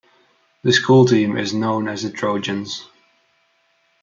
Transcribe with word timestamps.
The 0.63 0.73
school 0.73 1.05
team 1.05 1.37
is 1.37 1.53
known 1.53 1.87
as 1.87 2.01
The 2.01 2.09
Trojans. 2.11 2.89